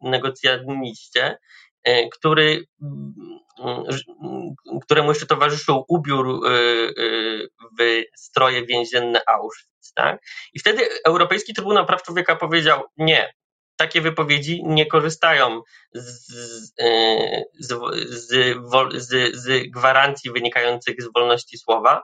negocjaniście, 0.00 1.38
e, 1.84 2.08
który, 2.08 2.64
któremu 4.82 5.08
jeszcze 5.08 5.26
towarzyszył 5.26 5.84
ubiór 5.88 6.40
w 7.78 8.02
stroje 8.16 8.66
więzienne 8.66 9.20
Auschwitz. 9.26 9.92
Tak? 9.94 10.22
I 10.52 10.60
wtedy 10.60 10.88
Europejski 11.06 11.54
Trybunał 11.54 11.86
Praw 11.86 12.02
Człowieka 12.02 12.36
powiedział 12.36 12.82
nie, 12.96 13.32
takie 13.76 14.00
wypowiedzi 14.00 14.62
nie 14.64 14.86
korzystają 14.86 15.62
z, 15.92 16.26
z, 17.58 17.76
z, 18.94 19.36
z, 19.36 19.70
gwarancji 19.70 20.30
wynikających 20.30 21.02
z 21.02 21.12
wolności 21.12 21.58
słowa, 21.58 22.02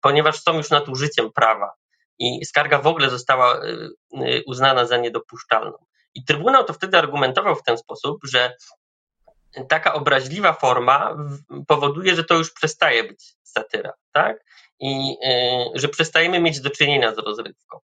ponieważ 0.00 0.42
są 0.42 0.56
już 0.56 0.70
nadużyciem 0.70 1.32
prawa 1.32 1.72
i 2.18 2.44
skarga 2.44 2.78
w 2.78 2.86
ogóle 2.86 3.10
została 3.10 3.64
y, 3.64 3.88
y, 4.20 4.42
uznana 4.46 4.86
za 4.86 4.96
niedopuszczalną. 4.96 5.78
I 6.14 6.24
Trybunał 6.24 6.64
to 6.64 6.72
wtedy 6.72 6.98
argumentował 6.98 7.56
w 7.56 7.62
ten 7.62 7.78
sposób, 7.78 8.20
że 8.24 8.56
taka 9.68 9.94
obraźliwa 9.94 10.52
forma 10.52 11.16
powoduje, 11.68 12.14
że 12.14 12.24
to 12.24 12.34
już 12.34 12.52
przestaje 12.52 13.04
być 13.04 13.34
satyra, 13.42 13.92
tak? 14.12 14.44
I 14.80 15.16
że 15.74 15.88
przestajemy 15.88 16.40
mieć 16.40 16.60
do 16.60 16.70
czynienia 16.70 17.14
z 17.14 17.18
rozrywką. 17.18 17.78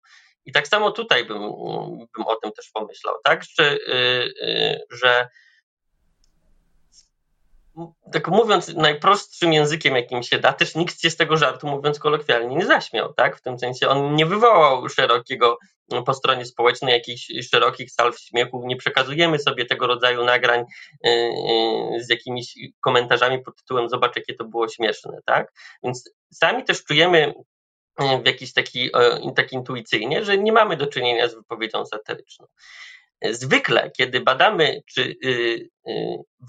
I 0.44 0.52
tak 0.52 0.68
samo 0.68 0.90
tutaj 0.90 1.24
bym, 1.24 1.38
bym 2.16 2.26
o 2.26 2.36
tym 2.36 2.52
też 2.52 2.70
pomyślał, 2.74 3.14
tak? 3.24 3.44
Że, 3.58 3.78
że 4.90 5.28
tak 8.12 8.28
mówiąc 8.28 8.68
najprostszym 8.68 9.52
językiem, 9.52 9.96
jakim 9.96 10.22
się 10.22 10.38
da, 10.38 10.52
też 10.52 10.74
nikt 10.74 11.00
się 11.00 11.10
z 11.10 11.16
tego 11.16 11.36
żartu, 11.36 11.66
mówiąc 11.66 11.98
kolokwialnie, 11.98 12.56
nie 12.56 12.66
zaśmiał, 12.66 13.12
tak? 13.12 13.36
W 13.36 13.42
tym 13.42 13.58
sensie 13.58 13.88
on 13.88 14.14
nie 14.14 14.26
wywołał 14.26 14.88
szerokiego 14.88 15.58
no, 15.88 16.02
po 16.02 16.14
stronie 16.14 16.44
społecznej 16.44 16.92
jakichś 16.92 17.32
szerokich 17.50 17.90
salw 17.90 18.18
śmiechu, 18.18 18.62
nie 18.66 18.76
przekazujemy 18.76 19.38
sobie 19.38 19.66
tego 19.66 19.86
rodzaju 19.86 20.24
nagrań 20.24 20.64
yy, 21.04 21.12
yy, 21.12 22.04
z 22.04 22.10
jakimiś 22.10 22.54
komentarzami 22.80 23.42
pod 23.42 23.56
tytułem 23.56 23.88
zobacz, 23.88 24.16
jakie 24.16 24.34
to 24.34 24.44
było 24.44 24.68
śmieszne, 24.68 25.18
tak? 25.26 25.52
Więc 25.82 26.10
sami 26.32 26.64
też 26.64 26.84
czujemy 26.84 27.34
yy, 28.00 28.22
w 28.22 28.26
jakiś 28.26 28.52
taki, 28.52 28.90
tak 29.36 29.52
intuicyjnie, 29.52 30.24
że 30.24 30.38
nie 30.38 30.52
mamy 30.52 30.76
do 30.76 30.86
czynienia 30.86 31.28
z 31.28 31.34
wypowiedzią 31.34 31.86
satyryczną. 31.86 32.46
Zwykle, 33.30 33.90
kiedy 33.96 34.20
badamy, 34.20 34.82
czy 34.94 35.14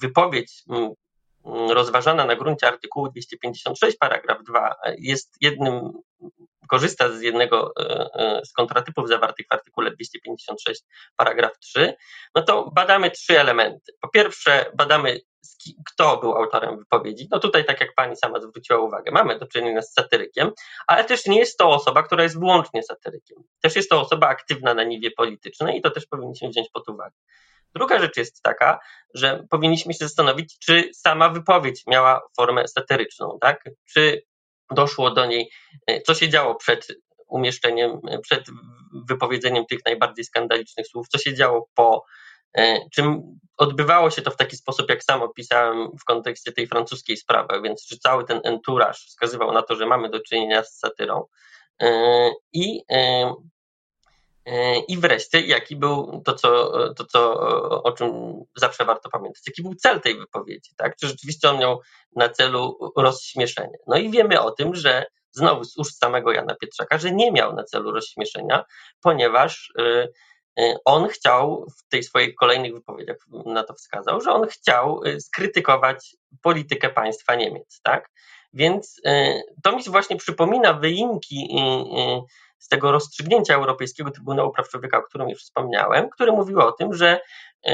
wypowiedź 0.01 0.63
rozważana 1.45 2.25
na 2.25 2.35
gruncie 2.35 2.67
artykułu 2.67 3.09
256 3.09 3.97
paragraf 3.97 4.43
2 4.43 4.75
jest 4.97 5.35
jednym 5.41 5.91
korzysta 6.69 7.09
z 7.11 7.21
jednego 7.21 7.73
e, 7.79 8.09
e, 8.13 8.45
z 8.45 8.53
kontratypów 8.53 9.07
zawartych 9.07 9.47
w 9.47 9.53
artykule 9.53 9.91
256 9.91 10.81
paragraf 11.15 11.59
3, 11.59 11.93
no 12.35 12.41
to 12.41 12.71
badamy 12.75 13.11
trzy 13.11 13.39
elementy. 13.39 13.93
Po 14.01 14.09
pierwsze, 14.09 14.71
badamy 14.75 15.19
kto 15.85 16.17
był 16.17 16.35
autorem 16.35 16.77
wypowiedzi. 16.77 17.27
No 17.31 17.39
tutaj, 17.39 17.65
tak 17.65 17.81
jak 17.81 17.95
pani 17.95 18.15
sama 18.15 18.41
zwróciła 18.41 18.79
uwagę, 18.79 19.11
mamy 19.11 19.39
do 19.39 19.47
czynienia 19.47 19.81
z 19.81 19.93
satyrykiem, 19.93 20.51
ale 20.87 21.05
też 21.05 21.25
nie 21.25 21.39
jest 21.39 21.57
to 21.57 21.69
osoba, 21.69 22.03
która 22.03 22.23
jest 22.23 22.39
wyłącznie 22.39 22.83
satyrykiem. 22.83 23.43
Też 23.61 23.75
jest 23.75 23.89
to 23.89 24.01
osoba 24.01 24.27
aktywna 24.27 24.73
na 24.73 24.83
niwie 24.83 25.11
politycznej 25.11 25.77
i 25.77 25.81
to 25.81 25.91
też 25.91 26.05
powinniśmy 26.05 26.49
wziąć 26.49 26.69
pod 26.69 26.89
uwagę. 26.89 27.15
Druga 27.75 27.99
rzecz 27.99 28.17
jest 28.17 28.41
taka, 28.41 28.79
że 29.13 29.45
powinniśmy 29.49 29.93
się 29.93 30.05
zastanowić, 30.05 30.57
czy 30.59 30.89
sama 30.93 31.29
wypowiedź 31.29 31.83
miała 31.87 32.21
formę 32.37 32.67
satyryczną, 32.67 33.37
tak? 33.41 33.63
Czy 33.93 34.21
doszło 34.71 35.11
do 35.11 35.25
niej, 35.25 35.51
e, 35.87 36.01
co 36.01 36.13
się 36.13 36.29
działo 36.29 36.55
przed 36.55 36.87
umieszczeniem, 37.27 37.99
e, 38.09 38.19
przed 38.19 38.45
wypowiedzeniem 39.07 39.65
tych 39.65 39.79
najbardziej 39.85 40.25
skandalicznych 40.25 40.87
słów, 40.87 41.07
co 41.07 41.17
się 41.17 41.33
działo 41.33 41.69
po, 41.75 42.05
e, 42.57 42.79
czym 42.93 43.21
odbywało 43.57 44.11
się 44.11 44.21
to 44.21 44.31
w 44.31 44.37
taki 44.37 44.57
sposób, 44.57 44.89
jak 44.89 45.03
sam 45.03 45.21
opisałem 45.21 45.87
w 46.01 46.03
kontekście 46.03 46.51
tej 46.51 46.67
francuskiej 46.67 47.17
sprawy, 47.17 47.61
więc 47.61 47.85
czy 47.85 47.99
cały 47.99 48.25
ten 48.25 48.41
enturaż 48.43 49.05
wskazywał 49.05 49.51
na 49.51 49.61
to, 49.61 49.75
że 49.75 49.85
mamy 49.85 50.09
do 50.09 50.19
czynienia 50.19 50.63
z 50.63 50.79
satyrą. 50.79 51.25
I 52.53 52.81
i 54.87 54.97
wreszcie, 54.97 55.41
jaki 55.41 55.75
był 55.75 56.21
to, 56.25 56.33
co, 56.33 56.71
to, 56.93 57.05
co, 57.05 57.33
o 57.83 57.91
czym 57.91 58.11
zawsze 58.55 58.85
warto 58.85 59.09
pamiętać, 59.09 59.43
jaki 59.47 59.61
był 59.63 59.75
cel 59.75 60.01
tej 60.01 60.19
wypowiedzi, 60.19 60.71
tak? 60.77 60.95
Czy 60.95 61.07
rzeczywiście 61.07 61.49
on 61.49 61.59
miał 61.59 61.79
na 62.15 62.29
celu 62.29 62.77
rozśmieszenie? 62.97 63.77
No 63.87 63.97
i 63.97 64.09
wiemy 64.11 64.41
o 64.41 64.51
tym, 64.51 64.75
że 64.75 65.05
znowu 65.31 65.63
z 65.63 65.77
ust 65.77 65.99
samego 65.99 66.31
Jana 66.31 66.55
Pietrzaka, 66.55 66.97
że 66.97 67.11
nie 67.11 67.31
miał 67.31 67.55
na 67.55 67.63
celu 67.63 67.91
rozśmieszenia, 67.91 68.65
ponieważ 69.01 69.73
y, 69.79 70.07
y, 70.59 70.75
on 70.85 71.07
chciał 71.07 71.65
w 71.77 71.89
tej 71.89 72.03
swojej 72.03 72.35
kolejnych 72.35 72.73
wypowiedziach 72.73 73.17
na 73.45 73.63
to 73.63 73.73
wskazał, 73.73 74.21
że 74.21 74.31
on 74.31 74.47
chciał 74.47 75.01
skrytykować 75.19 76.15
politykę 76.41 76.89
państwa 76.89 77.35
Niemiec, 77.35 77.81
tak? 77.83 78.09
Więc 78.53 79.01
to 79.63 79.75
mi 79.75 79.83
właśnie 79.83 80.17
przypomina 80.17 80.73
wyimki 80.73 81.49
z 82.59 82.67
tego 82.67 82.91
rozstrzygnięcia 82.91 83.55
Europejskiego 83.55 84.11
Trybunału 84.11 84.51
Praw 84.51 84.69
Człowieka, 84.69 84.97
o 84.97 85.03
którym 85.03 85.29
już 85.29 85.41
wspomniałem, 85.41 86.09
które 86.09 86.31
mówiło 86.31 86.67
o 86.67 86.71
tym, 86.71 86.93
że 86.93 87.21
e, 87.65 87.73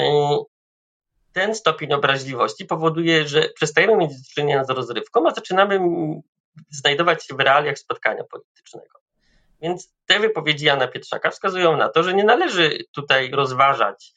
ten 1.33 1.55
stopień 1.55 1.93
obraźliwości 1.93 2.65
powoduje, 2.65 3.27
że 3.27 3.49
przestajemy 3.55 3.95
mieć 3.95 4.11
do 4.11 4.23
czynienia 4.35 4.63
z 4.63 4.69
rozrywką, 4.69 5.27
a 5.27 5.33
zaczynamy 5.33 5.79
znajdować 6.69 7.25
się 7.25 7.35
w 7.35 7.39
realiach 7.39 7.77
spotkania 7.77 8.23
politycznego. 8.23 8.99
Więc 9.61 9.93
te 10.05 10.19
wypowiedzi 10.19 10.65
Jana 10.65 10.87
Pietrzaka 10.87 11.31
wskazują 11.31 11.77
na 11.77 11.89
to, 11.89 12.03
że 12.03 12.13
nie 12.13 12.23
należy 12.23 12.77
tutaj 12.91 13.31
rozważać 13.31 14.13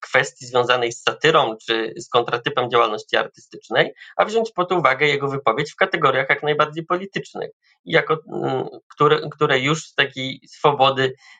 kwestii 0.00 0.46
związanej 0.46 0.92
z 0.92 1.02
satyrą 1.02 1.56
czy 1.66 1.94
z 1.96 2.08
kontratypem 2.08 2.70
działalności 2.70 3.16
artystycznej, 3.16 3.94
a 4.16 4.24
wziąć 4.24 4.52
pod 4.52 4.72
uwagę 4.72 5.06
jego 5.06 5.28
wypowiedź 5.28 5.72
w 5.72 5.76
kategoriach 5.76 6.26
jak 6.28 6.42
najbardziej 6.42 6.86
politycznych, 6.86 7.50
jako, 7.84 8.18
mm, 8.32 8.64
które, 8.88 9.20
które 9.30 9.58
już 9.58 9.86
z 9.86 9.94
takiej 9.94 10.40
swobody, 10.48 11.04
e, 11.04 11.39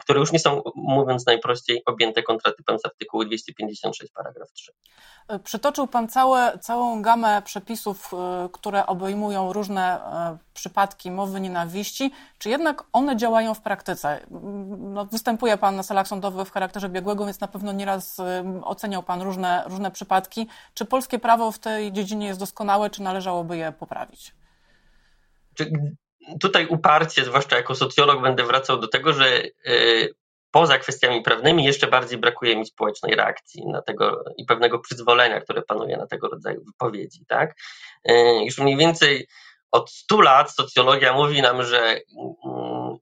które 0.00 0.20
już 0.20 0.32
nie 0.32 0.38
są, 0.38 0.62
mówiąc 0.74 1.26
najprościej, 1.26 1.82
objęte 1.86 2.22
kontratypem 2.22 2.78
z 2.78 2.84
artykułu 2.86 3.24
256 3.24 4.12
paragraf 4.12 4.52
3. 4.52 4.72
Przytoczył 5.44 5.86
Pan 5.86 6.08
całe, 6.08 6.58
całą 6.58 7.02
gamę 7.02 7.42
przepisów, 7.44 8.14
e, 8.14 8.48
które 8.52 8.86
obejmują 8.86 9.52
różne 9.52 10.04
e, 10.04 10.38
przypadki 10.54 11.10
mowy 11.10 11.40
nienawiści, 11.40 12.10
czy 12.38 12.48
jednak 12.48 12.84
one 12.92 13.16
działają 13.16 13.54
w 13.54 13.60
praktyce? 13.60 14.20
No, 14.78 15.06
występuje 15.06 15.56
Pan 15.56 15.76
na 15.76 15.82
salach 15.82 16.08
sądowych 16.08 16.48
w 16.48 16.52
charakterze 16.52 16.88
biegłego, 16.88 17.24
więc 17.24 17.40
na 17.40 17.48
pewno 17.48 17.72
nieraz 17.72 18.20
oceniał 18.62 19.02
Pan 19.02 19.22
różne, 19.22 19.64
różne 19.66 19.90
przypadki. 19.90 20.48
Czy 20.74 20.84
polskie 20.84 21.18
prawo 21.18 21.52
w 21.52 21.58
tej 21.58 21.92
dziedzinie 21.92 22.26
jest 22.26 22.40
doskonałe, 22.40 22.90
czy 22.90 23.02
należałoby 23.02 23.56
je 23.56 23.72
poprawić? 23.72 24.34
Tutaj 26.40 26.66
uparcie, 26.66 27.24
zwłaszcza 27.24 27.56
jako 27.56 27.74
socjolog, 27.74 28.22
będę 28.22 28.44
wracał 28.44 28.78
do 28.78 28.88
tego, 28.88 29.12
że 29.12 29.42
e, 29.44 29.50
poza 30.50 30.78
kwestiami 30.78 31.22
prawnymi 31.22 31.64
jeszcze 31.64 31.86
bardziej 31.86 32.18
brakuje 32.18 32.56
mi 32.56 32.66
społecznej 32.66 33.14
reakcji 33.14 33.66
na 33.66 33.82
tego 33.82 34.24
i 34.36 34.44
pewnego 34.44 34.78
przyzwolenia, 34.78 35.40
które 35.40 35.62
panuje 35.62 35.96
na 35.96 36.06
tego 36.06 36.28
rodzaju 36.28 36.64
wypowiedzi. 36.64 37.24
Tak? 37.28 37.54
E, 38.04 38.44
już 38.44 38.58
mniej 38.58 38.76
więcej 38.76 39.26
od 39.70 39.90
100 39.90 40.20
lat 40.20 40.54
socjologia 40.54 41.12
mówi 41.12 41.42
nam, 41.42 41.62
że 41.62 41.78
mm, 41.78 42.96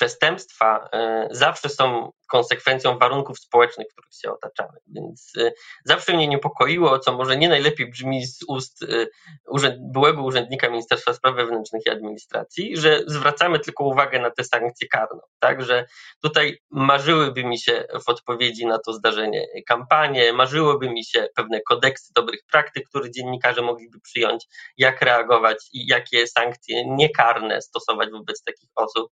przestępstwa 0.00 0.88
e, 0.92 1.28
zawsze 1.30 1.68
są 1.68 2.12
konsekwencją 2.28 2.98
warunków 2.98 3.38
społecznych, 3.38 3.86
w 3.90 3.92
których 3.92 4.14
się 4.22 4.32
otaczamy. 4.32 4.78
Więc 4.86 5.32
e, 5.38 5.52
zawsze 5.84 6.12
mnie 6.12 6.28
niepokoiło, 6.28 6.98
co 6.98 7.12
może 7.12 7.36
nie 7.36 7.48
najlepiej 7.48 7.90
brzmi 7.90 8.26
z 8.26 8.38
ust 8.48 8.82
e, 8.82 9.06
urzęd, 9.48 9.76
byłego 9.92 10.22
urzędnika 10.22 10.68
Ministerstwa 10.68 11.14
Spraw 11.14 11.36
Wewnętrznych 11.36 11.82
i 11.86 11.90
Administracji, 11.90 12.76
że 12.76 13.00
zwracamy 13.06 13.58
tylko 13.58 13.84
uwagę 13.84 14.18
na 14.18 14.30
tę 14.30 14.44
sankcję 14.44 14.88
karną. 14.88 15.20
Tak, 15.38 15.62
że 15.64 15.86
tutaj 16.22 16.58
marzyłyby 16.70 17.44
mi 17.44 17.58
się 17.58 17.84
w 18.06 18.08
odpowiedzi 18.08 18.66
na 18.66 18.78
to 18.78 18.92
zdarzenie 18.92 19.46
kampanie, 19.66 20.32
marzyłyby 20.32 20.90
mi 20.90 21.04
się 21.04 21.28
pewne 21.36 21.60
kodeksy 21.60 22.12
dobrych 22.14 22.40
praktyk, 22.50 22.88
które 22.88 23.10
dziennikarze 23.10 23.62
mogliby 23.62 24.00
przyjąć, 24.00 24.46
jak 24.76 25.02
reagować 25.02 25.68
i 25.72 25.86
jakie 25.86 26.26
sankcje 26.26 26.84
niekarne 26.86 27.62
stosować 27.62 28.10
wobec 28.10 28.42
takich 28.42 28.70
osób. 28.74 29.12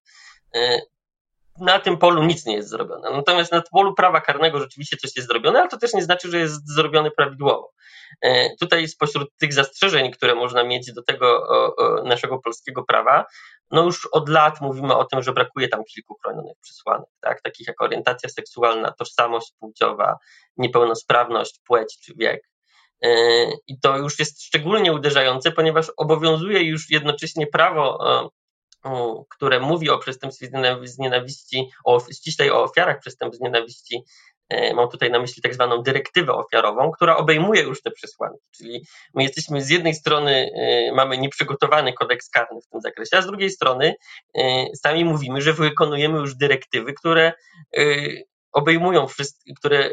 E, 0.55 0.81
na 1.61 1.79
tym 1.79 1.97
polu 1.97 2.23
nic 2.23 2.45
nie 2.45 2.55
jest 2.55 2.69
zrobione. 2.69 3.11
Natomiast 3.11 3.51
na 3.51 3.63
polu 3.71 3.93
prawa 3.95 4.21
karnego 4.21 4.59
rzeczywiście 4.59 4.97
coś 4.97 5.15
jest 5.15 5.27
zrobione, 5.27 5.59
ale 5.59 5.69
to 5.69 5.77
też 5.77 5.93
nie 5.93 6.03
znaczy, 6.03 6.31
że 6.31 6.37
jest 6.37 6.75
zrobione 6.75 7.11
prawidłowo. 7.11 7.71
E, 8.21 8.55
tutaj 8.55 8.87
spośród 8.87 9.29
tych 9.37 9.53
zastrzeżeń, 9.53 10.11
które 10.11 10.35
można 10.35 10.63
mieć 10.63 10.93
do 10.93 11.03
tego 11.03 11.47
naszego 12.03 12.39
polskiego 12.39 12.83
prawa, 12.83 13.25
no 13.71 13.83
już 13.83 14.07
od 14.11 14.29
lat 14.29 14.61
mówimy 14.61 14.95
o 14.95 15.05
tym, 15.05 15.23
że 15.23 15.33
brakuje 15.33 15.67
tam 15.67 15.83
kilku 15.83 16.15
chronionych 16.23 16.57
przesłanek, 16.61 17.09
tak? 17.21 17.41
takich 17.41 17.67
jak 17.67 17.81
orientacja 17.81 18.29
seksualna, 18.29 18.91
tożsamość 18.91 19.53
płciowa, 19.59 20.17
niepełnosprawność, 20.57 21.59
płeć 21.67 21.99
czy 22.05 22.13
wiek. 22.15 22.49
E, 23.03 23.09
I 23.67 23.79
to 23.79 23.97
już 23.97 24.19
jest 24.19 24.43
szczególnie 24.43 24.93
uderzające, 24.93 25.51
ponieważ 25.51 25.91
obowiązuje 25.97 26.63
już 26.63 26.89
jednocześnie 26.89 27.47
prawo 27.47 27.99
które 29.29 29.59
mówi 29.59 29.89
o 29.89 29.97
przestępstwie 29.97 30.49
z 30.83 30.97
nienawiści, 30.97 31.69
o, 31.85 31.99
ściślej 32.11 32.51
o 32.51 32.63
ofiarach 32.63 32.99
przestępstw 32.99 33.39
z 33.39 33.43
nienawiści, 33.43 34.03
e, 34.49 34.73
mam 34.73 34.89
tutaj 34.89 35.11
na 35.11 35.19
myśli 35.19 35.41
tak 35.41 35.53
zwaną 35.53 35.81
dyrektywę 35.81 36.33
ofiarową, 36.33 36.91
która 36.91 37.17
obejmuje 37.17 37.61
już 37.61 37.81
te 37.81 37.91
przesłanki. 37.91 38.43
Czyli 38.57 38.85
my 39.13 39.23
jesteśmy 39.23 39.61
z 39.61 39.69
jednej 39.69 39.95
strony, 39.95 40.49
e, 40.55 40.91
mamy 40.91 41.17
nieprzygotowany 41.17 41.93
kodeks 41.93 42.29
karny 42.29 42.61
w 42.61 42.67
tym 42.67 42.81
zakresie, 42.81 43.17
a 43.17 43.21
z 43.21 43.27
drugiej 43.27 43.49
strony 43.49 43.95
e, 44.35 44.65
sami 44.75 45.05
mówimy, 45.05 45.41
że 45.41 45.53
wykonujemy 45.53 46.19
już 46.19 46.35
dyrektywy, 46.35 46.93
które 46.93 47.33
obejmują 48.51 49.07
wszystkie, 49.07 49.53
które, 49.53 49.89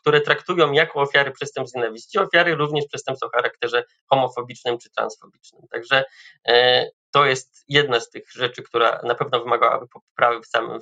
które 0.00 0.20
traktują 0.20 0.72
jako 0.72 1.00
ofiary 1.00 1.30
przestępstw 1.30 1.72
z 1.72 1.76
nienawiści, 1.76 2.18
ofiary 2.18 2.54
również 2.54 2.84
przestępstw 2.86 3.26
o 3.26 3.30
charakterze 3.30 3.84
homofobicznym 4.06 4.78
czy 4.78 4.90
transfobicznym. 4.90 5.62
Także 5.70 6.04
to 7.16 7.24
jest 7.24 7.64
jedna 7.68 8.00
z 8.00 8.10
tych 8.10 8.30
rzeczy, 8.32 8.62
która 8.62 9.00
na 9.04 9.14
pewno 9.14 9.40
wymagałaby 9.40 9.88
poprawy 9.88 10.40
w 10.40 10.46
samym 10.46 10.78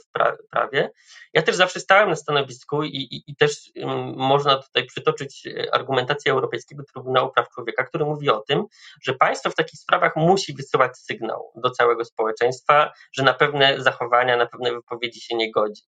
prawie. 0.51 0.91
Ja 1.33 1.43
też 1.43 1.57
zawsze 1.57 1.81
stałem 1.81 2.11
na 2.11 2.17
stanowisku 2.17 2.83
i, 2.83 2.97
i, 2.97 3.23
i 3.27 3.37
też 3.37 3.71
um, 3.77 4.15
można 4.17 4.63
tutaj 4.63 4.87
przytoczyć 4.87 5.49
argumentację 5.73 6.33
Europejskiego 6.33 6.83
Trybunału 6.93 7.33
Praw 7.33 7.49
Człowieka, 7.49 7.85
który 7.85 8.05
mówi 8.05 8.31
o 8.31 8.41
tym, 8.41 8.65
że 9.03 9.15
państwo 9.15 9.51
w 9.51 9.55
takich 9.55 9.81
sprawach 9.81 10.17
musi 10.17 10.55
wysyłać 10.55 10.99
sygnał 10.99 11.53
do 11.57 11.71
całego 11.71 12.05
społeczeństwa, 12.05 12.93
że 13.13 13.23
na 13.23 13.35
pewne 13.35 13.83
zachowania, 13.83 14.37
na 14.37 14.47
pewne 14.47 14.73
wypowiedzi 14.73 15.21
się 15.21 15.37
nie 15.37 15.53
godzi. 15.53 15.83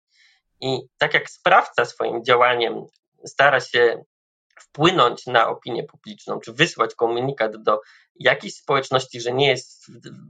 I 0.60 0.80
tak 0.98 1.14
jak 1.14 1.30
sprawca 1.30 1.84
swoim 1.84 2.24
działaniem 2.24 2.86
stara 3.24 3.60
się 3.60 4.04
wpłynąć 4.60 5.26
na 5.26 5.48
opinię 5.48 5.84
publiczną, 5.84 6.40
czy 6.40 6.52
wysłać 6.52 6.94
komunikat 6.94 7.62
do 7.62 7.80
jakiejś 8.14 8.54
społeczności, 8.54 9.20
że 9.20 9.32
nie 9.32 9.48
jest 9.48 9.86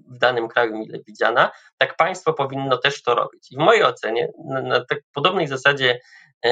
w 0.09 0.19
danym 0.19 0.49
kraju 0.49 0.79
mile 0.79 0.99
widziana, 1.07 1.51
tak 1.79 1.97
państwo 1.97 2.33
powinno 2.33 2.79
też 2.79 3.03
to 3.03 3.15
robić. 3.15 3.53
I 3.53 3.57
w 3.57 3.59
mojej 3.59 3.85
ocenie, 3.85 4.29
na, 4.45 4.63
na 4.63 4.85
tak 4.85 4.99
podobnej 5.15 5.49
zasadzie, 5.49 6.01
e, 6.45 6.51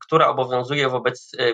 która 0.00 0.28
obowiązuje 0.28 0.88
wobec 0.88 1.32
e, 1.38 1.52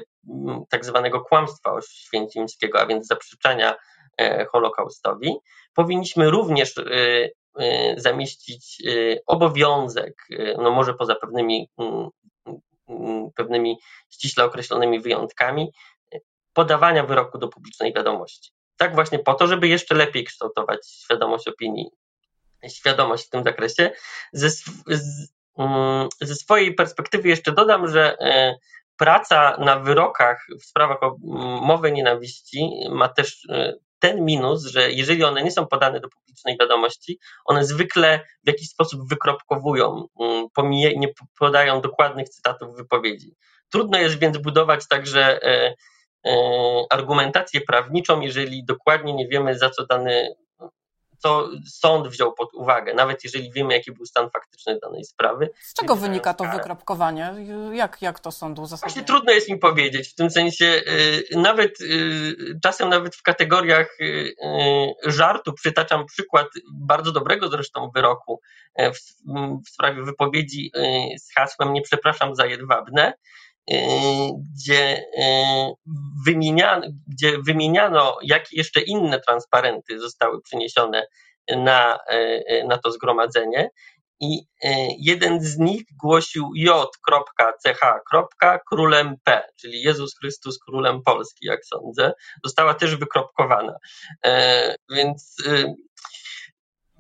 tak 0.71 0.85
zwanego 0.85 1.21
kłamstwa 1.21 1.73
oświęcimskiego, 1.73 2.81
a 2.81 2.87
więc 2.87 3.07
zaprzeczenia 3.07 3.77
e, 4.19 4.45
Holokaustowi, 4.45 5.37
powinniśmy 5.75 6.31
również 6.31 6.79
e, 6.79 6.83
e, 7.59 8.01
zamieścić 8.01 8.83
e, 8.87 9.17
obowiązek, 9.27 10.15
no 10.59 10.71
może 10.71 10.95
poza 10.95 11.15
pewnymi 11.15 11.69
pewnymi 13.37 13.79
ściśle 14.11 14.45
określonymi 14.45 15.01
wyjątkami, 15.01 15.73
podawania 16.53 17.07
wyroku 17.07 17.39
do 17.39 17.49
publicznej 17.49 17.93
wiadomości. 17.93 18.51
Tak 18.81 18.95
właśnie 18.95 19.19
po 19.19 19.35
to, 19.35 19.47
żeby 19.47 19.69
jeszcze 19.69 19.95
lepiej 19.95 20.25
kształtować 20.25 20.89
świadomość 20.89 21.49
opinii, 21.49 21.91
świadomość 22.69 23.27
w 23.27 23.31
tym 23.31 23.45
zakresie. 23.45 23.91
Ze, 24.33 24.49
mm, 25.59 26.09
ze 26.21 26.35
swojej 26.35 26.75
perspektywy 26.75 27.29
jeszcze 27.29 27.53
dodam, 27.53 27.89
że 27.89 28.19
e, 28.21 28.55
praca 28.97 29.57
na 29.59 29.79
wyrokach 29.79 30.47
w 30.61 30.65
sprawach 30.65 31.03
o 31.03 31.17
mowę 31.63 31.93
nienawiści 31.93 32.71
ma 32.91 33.09
też 33.09 33.49
e, 33.51 33.75
ten 33.99 34.25
minus, 34.25 34.65
że 34.65 34.93
jeżeli 34.93 35.25
one 35.25 35.43
nie 35.43 35.51
są 35.51 35.67
podane 35.67 36.01
do 36.01 36.09
publicznej 36.09 36.57
wiadomości, 36.61 37.19
one 37.45 37.65
zwykle 37.65 38.21
w 38.45 38.49
jakiś 38.49 38.69
sposób 38.69 39.09
wykropkowują, 39.09 40.07
mm, 40.21 40.47
pomije, 40.55 40.99
nie 40.99 41.09
podają 41.39 41.81
dokładnych 41.81 42.29
cytatów 42.29 42.77
wypowiedzi. 42.77 43.35
Trudno 43.71 43.99
jest 43.99 44.19
więc 44.19 44.39
budować 44.39 44.89
także 44.89 45.43
e, 45.43 45.75
argumentację 46.91 47.61
prawniczą, 47.61 48.21
jeżeli 48.21 48.65
dokładnie 48.65 49.15
nie 49.15 49.29
wiemy, 49.29 49.59
za 49.59 49.71
co 49.71 49.87
dany 49.87 50.35
co 51.21 51.49
sąd 51.67 52.09
wziął 52.09 52.33
pod 52.33 52.55
uwagę, 52.55 52.95
nawet 52.95 53.25
jeżeli 53.25 53.53
wiemy, 53.53 53.75
jaki 53.75 53.93
był 53.93 54.07
stan 54.07 54.31
faktyczny 54.31 54.79
danej 54.83 55.05
sprawy. 55.05 55.51
Z 55.61 55.75
czego 55.75 55.97
wynika 55.97 56.35
to 56.35 56.45
wykropkowanie? 56.45 57.35
Jak, 57.73 58.03
jak 58.03 58.21
to 58.21 58.33
sąd 58.33 58.59
uzasadnia? 58.59 58.93
Właśnie 58.93 59.05
trudno 59.05 59.33
jest 59.33 59.49
mi 59.49 59.59
powiedzieć, 59.59 60.09
w 60.09 60.15
tym 60.15 60.31
sensie 60.31 60.65
y, 60.67 61.39
nawet 61.39 61.81
y, 61.81 62.59
czasem 62.63 62.89
nawet 62.89 63.17
w 63.17 63.23
kategoriach 63.23 63.99
żartu 65.07 65.53
przytaczam 65.53 66.07
przykład 66.07 66.47
bardzo 66.73 67.13
dobrego 67.13 67.49
zresztą 67.49 67.91
wyroku 67.95 68.41
w, 68.79 68.99
w 69.67 69.69
sprawie 69.69 70.03
wypowiedzi 70.03 70.73
z 71.19 71.35
hasłem 71.35 71.73
nie 71.73 71.83
przepraszam 71.83 72.35
za 72.35 72.47
jedwabne, 72.47 73.13
gdzie 74.55 75.05
wymieniano, 76.27 76.87
gdzie 77.07 77.39
wymieniano, 77.47 78.19
jakie 78.23 78.57
jeszcze 78.57 78.81
inne 78.81 79.21
transparenty 79.21 80.01
zostały 80.01 80.43
przyniesione 80.43 81.07
na, 81.57 81.99
na 82.69 82.79
to 82.79 82.93
zgromadzenie. 82.93 83.71
I 84.23 84.41
jeden 84.99 85.41
z 85.41 85.59
nich 85.59 85.83
głosił 86.03 86.51
J.ch. 86.55 87.81
królem 88.69 89.17
P, 89.25 89.43
czyli 89.61 89.83
Jezus 89.83 90.19
Chrystus 90.19 90.59
królem 90.59 91.03
Polski, 91.03 91.47
jak 91.47 91.65
sądzę. 91.65 92.13
Została 92.45 92.75
też 92.75 92.97
wykropkowana. 92.97 93.77
Więc 94.91 95.37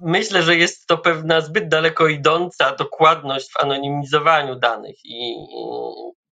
myślę, 0.00 0.42
że 0.42 0.56
jest 0.56 0.86
to 0.86 0.98
pewna 0.98 1.40
zbyt 1.40 1.68
daleko 1.68 2.08
idąca 2.08 2.76
dokładność 2.76 3.52
w 3.52 3.60
anonimizowaniu 3.60 4.56
danych 4.56 4.96
i 5.04 5.34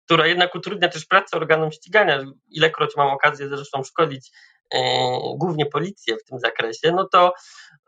która 0.09 0.27
jednak 0.27 0.55
utrudnia 0.55 0.89
też 0.89 1.07
pracę 1.07 1.37
organom 1.37 1.73
ścigania. 1.73 2.25
Ilekroć 2.51 2.97
mam 2.97 3.09
okazję 3.09 3.49
zresztą 3.49 3.85
szkolić 3.85 4.31
e, 4.75 4.81
głównie 5.37 5.67
policję 5.67 6.17
w 6.17 6.25
tym 6.25 6.39
zakresie, 6.39 6.93
no 6.93 7.09
to 7.09 7.33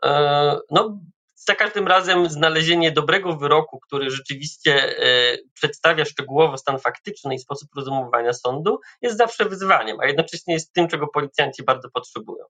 e, 0.05 0.59
no, 0.71 0.99
za 1.35 1.55
każdym 1.55 1.87
razem 1.87 2.29
znalezienie 2.29 2.91
dobrego 2.91 3.35
wyroku, 3.35 3.79
który 3.79 4.09
rzeczywiście 4.09 4.99
e, 4.99 5.37
przedstawia 5.53 6.05
szczegółowo 6.05 6.57
stan 6.57 6.79
faktyczny 6.79 7.35
i 7.35 7.39
sposób 7.39 7.69
rozumowania 7.75 8.33
sądu, 8.33 8.79
jest 9.01 9.17
zawsze 9.17 9.45
wyzwaniem, 9.45 9.99
a 9.99 10.05
jednocześnie 10.05 10.53
jest 10.53 10.73
tym, 10.73 10.87
czego 10.87 11.07
policjanci 11.07 11.63
bardzo 11.63 11.89
potrzebują. 11.89 12.45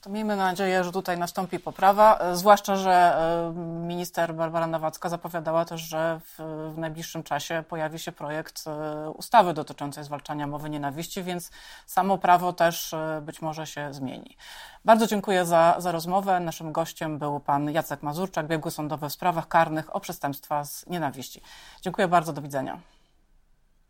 To 0.00 0.10
miejmy 0.10 0.36
nadzieję, 0.36 0.84
że 0.84 0.92
tutaj 0.92 1.18
nastąpi 1.18 1.58
poprawa, 1.58 2.18
e, 2.18 2.36
zwłaszcza, 2.36 2.76
że 2.76 2.90
e, 2.90 3.52
minister 3.86 4.34
Barbara 4.34 4.66
Nawacka 4.66 5.08
zapowiadała 5.08 5.64
też, 5.64 5.80
że 5.80 6.20
w, 6.24 6.38
w, 6.74 6.78
najbliższym 6.78 7.22
czasie 7.22 7.64
pojawi 7.68 7.98
się 7.98 8.12
projekt 8.12 8.64
e, 8.66 9.10
ustawy 9.10 9.54
dotyczącej 9.54 10.04
zwalczania 10.04 10.46
mowy 10.46 10.70
nienawiści, 10.70 11.22
więc 11.22 11.50
samo 11.86 12.18
prawo 12.18 12.52
też 12.52 12.94
być 13.22 13.42
może 13.42 13.66
się 13.66 13.94
zmieni. 13.94 14.36
Bardzo 14.84 15.06
dziękuję 15.06 15.44
za, 15.44 15.76
za 15.78 15.92
rozmowę. 15.92 16.40
Naszym 16.40 16.72
gościem 16.72 17.18
był 17.18 17.40
pan 17.40 17.70
Jacek 17.70 18.02
Mazurczak, 18.02 18.46
biegły 18.46 18.70
sądowy 18.70 19.08
w 19.08 19.12
sprawach 19.12 19.48
karnych 19.48 19.96
o 19.96 20.00
przestępstwa 20.00 20.64
z 20.64 20.86
nienawiści. 20.86 21.42
Dziękuję 21.82 22.08
bardzo, 22.08 22.32
do 22.32 22.42
widzenia. 22.42 22.80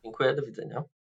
Dziękuję, 0.05 0.35
do 0.35 0.42
widzenia. 0.42 0.83